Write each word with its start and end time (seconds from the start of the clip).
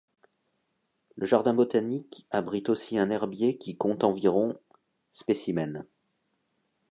Le 1.15 1.27
jardin 1.27 1.53
botanique 1.53 2.25
abrite 2.31 2.69
aussi 2.69 2.97
un 2.97 3.11
herbier 3.11 3.59
qui 3.59 3.77
compte 3.77 4.03
environ 4.03 4.59
spécimens. 5.13 5.85